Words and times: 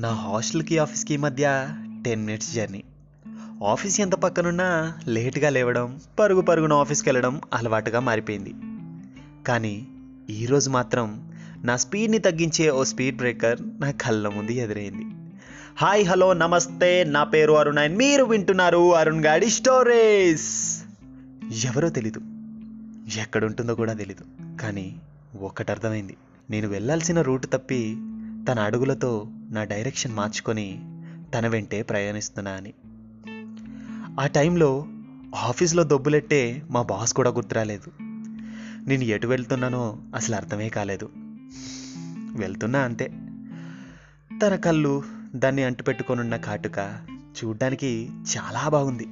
నా 0.00 0.08
హాస్టల్కి 0.08 0.78
ఆఫీస్కి 0.78 1.16
మధ్య 1.16 1.68
టెన్ 2.04 2.26
మినిట్స్ 2.26 2.54
జర్నీ. 2.54 2.82
ఆఫీస్ 3.64 4.00
ఎంత 4.00 4.14
పక్కనున్నా 4.14 4.94
లేట్గా 5.08 5.48
లేవడం 5.48 6.00
పరుగు 6.18 6.40
పరుగున 6.40 6.72
ఆఫీస్కి 6.72 7.08
వెళ్ళడం 7.08 7.40
అలవాటుగా 7.54 8.00
మారిపోయింది. 8.00 8.54
కానీ 9.46 9.86
ఈరోజు 10.30 10.70
మాత్రం 10.70 11.32
నా 11.64 11.76
స్పీడ్ని 11.76 12.18
తగ్గించే 12.18 12.70
ఓ 12.70 12.84
స్పీడ్ 12.84 13.16
బ్రేకర్ 13.16 13.80
నా 13.80 13.90
కళ్ళ 13.90 14.28
ముందు 14.28 14.52
ఎదురైంది. 14.52 15.04
హాయ్ 15.76 16.06
హలో 16.06 16.32
నమస్తే 16.32 17.04
నా 17.04 17.24
పేరు 17.24 17.52
అరుణ్ 17.52 17.78
అండ్ 17.78 17.98
మీరు 17.98 18.24
వింటున్నారు 18.24 18.96
అరుణ్ 18.96 19.24
గాడి 19.24 19.50
స్టోరీస్. 19.50 20.82
ఎవరో 21.64 21.88
తెలీదు. 21.88 22.20
ఎక్కడుంటుందో 23.20 23.74
కూడా 23.74 23.92
తెలీదు. 23.92 24.56
కానీ 24.56 24.96
ఒక్కటి 25.40 25.72
అర్థమైంది. 25.72 26.16
నేను 26.50 26.68
వెళ్ళాల్సిన 26.68 27.22
రూట్ 27.22 27.46
తప్పి 27.46 27.96
తన 28.48 28.60
అడుగులతో 28.60 29.28
నా 29.50 29.64
డైరెక్షన్ 29.64 30.14
మార్చుకొని 30.14 30.78
తన 31.34 31.48
వెంటే 31.48 31.82
ప్రయాణిస్తున్నా 31.82 32.50
అని. 32.50 32.74
ఆ 34.20 34.26
టైంలో 34.26 34.86
ఆఫీస్లో 35.36 35.82
దొబ్బులెట్టే 35.82 36.62
మా 36.70 36.82
బాస్ 36.82 37.14
కూడా 37.14 37.30
గుర్తురాలేదు. 37.30 37.92
నేను 38.88 39.04
ఎటు 39.04 39.26
వెళ్తున్నానో 39.26 39.98
అసలు 40.14 40.36
అర్థమే 40.36 40.68
కాలేదు. 40.68 41.10
వెళ్తున్నా 42.36 42.78
అంతే. 42.78 43.06
తన 44.42 44.56
కళ్ళు 44.56 45.02
దాన్ని 45.34 45.64
అంటుపెట్టుకొనున్న 45.64 46.36
కాటుక 46.36 47.06
చూడ్డానికి 47.44 48.10
చాలా 48.36 48.68
బాగుంది. 48.68 49.06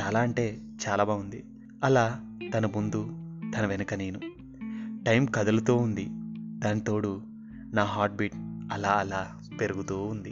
చాలా 0.00 0.20
అంటే 0.20 0.58
చాలా 0.88 1.04
బాగుంది. 1.04 1.44
అలా 1.84 2.20
తన 2.54 2.66
ముందు 2.66 3.04
తన 3.58 3.66
వెనక 3.66 3.94
నేను. 3.94 4.20
టైం 5.06 5.26
కదులుతూ 5.26 5.76
ఉంది. 5.76 6.06
దాని 6.60 6.80
తోడు 6.80 7.22
నా 7.72 7.84
హార్ట్ 7.84 8.16
బీట్ 8.16 8.34
అలా 8.70 8.88
అలా 8.88 9.28
పెరుగుతూ 9.60 10.02
ఉంది. 10.02 10.30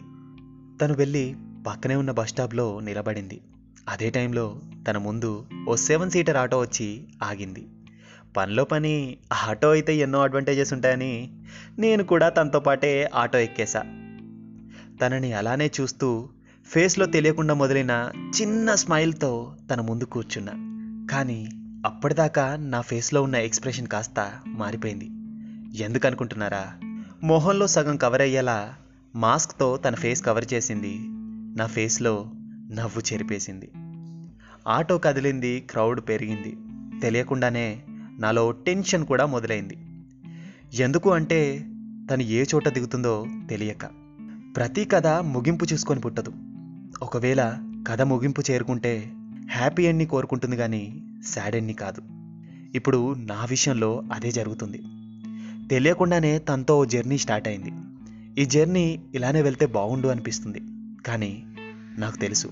తను 0.79 0.95
వెళ్ళి 0.95 1.37
పక్కనే 1.67 1.97
ఉన్న 1.97 2.11
బస్ 2.11 2.29
స్టాప్లో 2.29 2.81
నిలబడింది. 2.81 3.41
అదే 3.89 4.11
టైంలో 4.11 4.61
తన 4.89 4.99
ముందు 4.99 5.47
ఓ 5.69 5.75
సెవెన్ 5.75 6.11
సీటర్ 6.11 6.37
ఆటో 6.37 6.59
వచ్చి 6.59 7.09
ఆగింది. 7.23 7.67
పనిలో 8.37 8.65
పని 8.65 9.17
ఆటో 9.47 9.71
అయితే 9.71 9.97
ఎన్నో 9.97 10.21
అడ్వాంటేజెస్ 10.21 10.73
ఉంటాయని 10.73 11.31
నేను 11.79 12.05
కూడా 12.05 12.29
తనతో 12.29 12.61
పాటే 12.61 13.11
ఆటో 13.15 13.39
ఎక్కేశా. 13.39 13.81
తనని 15.03 15.33
అలానే 15.33 15.71
చూస్తూ 15.81 16.29
ఫేస్లో 16.67 17.07
తెలియకుండా 17.07 17.55
మొదలైన 17.55 18.11
చిన్న 18.41 18.75
స్మైల్తో 18.75 19.57
తన 19.71 19.81
ముందు 19.81 20.05
కూర్చున్నా. 20.05 20.53
కానీ 21.11 21.49
అప్పటిదాకా 21.87 22.57
నా 22.57 22.81
ఫేస్లో 22.81 23.23
ఉన్న 23.23 23.37
ఎక్స్ప్రెషన్ 23.37 23.87
కాస్త 23.87 24.33
మారిపోయింది. 24.47 25.11
ఎందుకనుకుంటున్నారా? 25.83 26.73
మొహంలో 27.23 27.67
సగం 27.67 27.97
కవర్ 27.97 28.21
అయ్యేలా 28.21 28.75
మాస్క్తో 29.17 29.77
తన 29.77 29.95
ఫేస్ 29.95 30.25
కవర్ 30.25 30.45
చేసింది. 30.55 30.97
నా 31.59 31.67
ఫేస్లో 31.67 32.31
నవ్వు 32.71 33.03
చెరిపేసింది. 33.13 33.71
ఆటో 34.69 34.99
కదిలింది 34.99 35.61
క్రౌడ్ 35.61 36.01
పెరిగింది. 36.09 36.57
తెలియకుండానే 37.01 37.83
నాలో 38.19 38.51
టెన్షన్ 38.51 39.07
కూడా 39.07 39.27
మొదలైంది. 39.27 39.77
ఎందుకు 40.75 41.11
అంటే 41.11 41.59
తను 42.11 42.23
ఏ 42.23 42.45
చోట 42.55 42.69
దిగుతుందో 42.69 43.27
తెలియక. 43.51 43.87
ప్రతి 44.57 44.85
కథ 44.85 45.07
ముగింపు 45.07 45.67
చూసుకొని 45.73 46.01
పుట్టదు. 46.01 46.33
ఒకవేళ 47.03 47.59
కథ 47.89 48.03
ముగింపు 48.03 48.43
చేరుకుంటే 48.51 49.13
హ్యాపీ 49.51 49.83
ఎండ్ని 49.83 50.07
కోరుకుంటుంది 50.07 50.57
కానీ 50.57 51.03
సాడ్ 51.27 51.57
ఎండ్ని 51.57 51.73
కాదు. 51.73 52.03
ఇప్పుడు 52.75 53.15
నా 53.15 53.45
విషయంలో 53.45 54.03
అదే 54.13 54.31
జరుగుతుంది. 54.31 54.83
తెలియకుండానే 55.71 56.39
తనతో 56.39 56.85
జర్నీ 56.85 57.19
స్టార్ట్ 57.19 57.49
అయింది. 57.49 57.73
ఈ 58.43 58.45
జర్నీ 58.45 59.05
ఇలానే 59.15 59.43
వెళ్తే 59.43 59.67
బాగుండు 59.67 60.09
అనిపిస్తుంది. 60.09 60.61
కానీ 61.07 61.45
నాకు 61.99 62.17
తెలుసు 62.17 62.49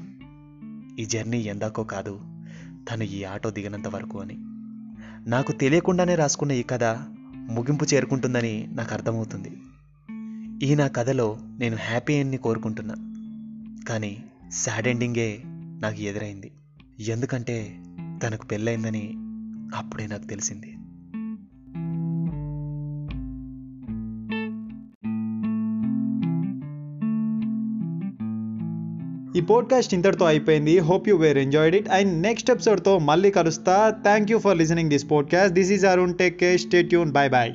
ఈ 0.98 1.06
జర్నీ 1.06 1.38
ఎందాకో 1.38 1.84
కాదు 1.84 2.20
తను 2.90 3.02
ఈ 3.02 3.24
ఆటో 3.24 3.50
దిగినంత 3.50 3.88
వరకు 3.88 4.20
అని. 4.20 4.36
నాకు 5.30 5.52
తెలియకుండానే 5.52 6.14
రాసుకున్న 6.14 6.52
ఈ 6.52 6.62
కథ 6.62 6.84
ముగింపు 7.34 7.84
చేరుకుంటుందని 7.84 8.66
నాకు 8.72 8.94
అర్థమవుతుంది. 8.94 9.56
ఈ 10.66 10.74
నా 10.74 10.86
కథలో 10.86 11.38
నేను 11.58 11.76
హ్యాపీ 11.76 12.14
ఎండ్ని 12.14 12.36
కోరుకుంటున్నా. 12.36 12.94
కానీ 13.88 14.24
సాడ్ 14.50 14.88
ఎండింగే 14.88 15.42
నాకు 15.80 16.00
ఎదురైంది. 16.00 16.50
ఎందుకంటే 17.00 17.76
తనకు 18.22 18.46
పెళ్ళైందని 18.46 19.14
అప్పుడే 19.76 20.06
నాకు 20.06 20.26
తెలిసింది. 20.26 20.74
ఈ 29.36 29.40
పోడ్కాస్ట్ 29.40 29.94
ఇంతటితో 29.94 30.24
అయిపోయింది. 30.24 30.78
Hope 30.78 31.08
you 31.08 31.16
were 31.16 31.38
enjoyed 31.38 31.76
it 31.76 31.88
and 31.88 32.22
next 32.22 32.50
ఎపిసోడ్తో 32.50 32.98
మళ్ళీ 32.98 33.30
కలుస్తా. 33.30 33.94
Thank 34.02 34.30
you 34.30 34.38
for 34.38 34.58
listening 34.58 34.90
this 34.90 35.10
podcast 35.10 35.54
this 35.54 35.72
is 35.72 35.86
Arun 35.86 36.14
take 36.14 36.38
care 36.38 36.60
stay 36.60 36.82
tune 36.82 37.12
bye 37.12 37.28
bye 37.28 37.52